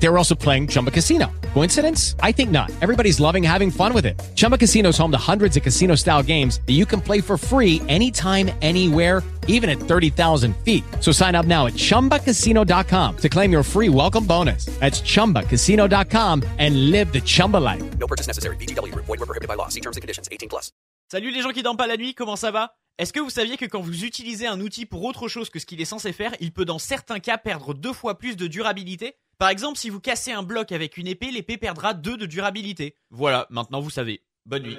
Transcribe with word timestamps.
They 0.00 0.08
were 0.08 0.16
also 0.16 0.34
playing 0.34 0.68
Chumba 0.68 0.90
Casino. 0.90 1.26
Coincidence? 1.54 2.14
I 2.22 2.32
think 2.32 2.50
not. 2.50 2.70
Everybody's 2.80 3.18
loving 3.20 3.42
having 3.42 3.70
fun 3.70 3.92
with 3.92 4.06
it. 4.06 4.18
Chumba 4.36 4.56
Casino 4.56 4.90
is 4.90 4.98
home 4.98 5.10
to 5.10 5.18
hundreds 5.18 5.56
of 5.56 5.62
casino 5.62 5.96
style 5.96 6.22
games 6.22 6.60
that 6.66 6.74
you 6.74 6.86
can 6.86 7.00
play 7.00 7.20
for 7.20 7.36
free 7.36 7.82
anytime, 7.88 8.50
anywhere, 8.62 9.22
even 9.48 9.68
at 9.68 9.78
30,000 9.78 10.54
feet. 10.58 10.84
So 11.00 11.10
sign 11.10 11.34
up 11.34 11.46
now 11.46 11.66
at 11.66 11.72
chumbacasino.com 11.74 13.16
to 13.16 13.28
claim 13.28 13.50
your 13.50 13.62
free 13.64 13.88
welcome 13.88 14.24
bonus. 14.24 14.66
That's 14.78 15.00
chumbacasino.com 15.00 16.44
and 16.58 16.90
live 16.90 17.12
the 17.12 17.20
Chumba 17.20 17.56
life. 17.56 17.98
No 17.98 18.06
purchase 18.06 18.28
necessary. 18.28 18.56
VGW 18.56 18.92
Group. 18.92 19.06
Void 19.06 19.18
were 19.18 19.26
prohibited 19.26 19.48
by 19.48 19.54
law. 19.54 19.68
See 19.68 19.80
terms 19.80 19.96
and 19.96 20.02
conditions. 20.02 20.28
18 20.30 20.48
plus. 20.48 20.70
Salut 21.10 21.30
les 21.30 21.40
gens 21.40 21.52
qui 21.52 21.62
dorment 21.62 21.78
pas 21.78 21.86
la 21.86 21.96
nuit, 21.96 22.14
comment 22.14 22.36
ça 22.36 22.50
va 22.50 22.74
Est-ce 22.98 23.14
que 23.14 23.20
vous 23.20 23.30
saviez 23.30 23.56
que 23.56 23.64
quand 23.64 23.80
vous 23.80 24.04
utilisez 24.04 24.46
un 24.46 24.60
outil 24.60 24.84
pour 24.84 25.04
autre 25.04 25.26
chose 25.26 25.48
que 25.48 25.58
ce 25.58 25.64
qu'il 25.64 25.80
est 25.80 25.86
censé 25.86 26.12
faire, 26.12 26.32
il 26.38 26.52
peut 26.52 26.66
dans 26.66 26.78
certains 26.78 27.18
cas 27.18 27.38
perdre 27.38 27.72
deux 27.72 27.94
fois 27.94 28.18
plus 28.18 28.36
de 28.36 28.46
durabilité 28.46 29.16
Par 29.38 29.50
exemple, 29.50 29.78
si 29.78 29.88
vous 29.88 30.00
cassez 30.00 30.32
un 30.32 30.42
bloc 30.42 30.72
avec 30.72 30.96
une 30.96 31.06
épée, 31.06 31.30
l'épée 31.30 31.58
perdra 31.58 31.94
deux 31.94 32.16
de 32.16 32.26
durabilité. 32.26 32.96
Voilà, 33.10 33.46
maintenant 33.50 33.80
vous 33.80 33.90
savez. 33.90 34.22
Bonne 34.44 34.64
nuit. 34.64 34.78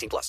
18 0.00 0.08
plus. 0.08 0.28